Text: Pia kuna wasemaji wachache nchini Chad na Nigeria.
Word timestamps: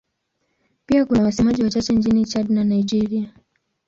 Pia 0.85 1.05
kuna 1.05 1.23
wasemaji 1.23 1.63
wachache 1.63 1.93
nchini 1.93 2.25
Chad 2.25 2.49
na 2.49 2.63
Nigeria. 2.63 3.33